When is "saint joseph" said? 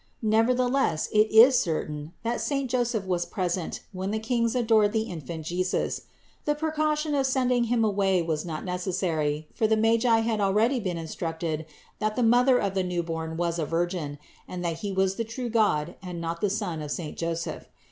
2.41-3.05, 16.89-17.67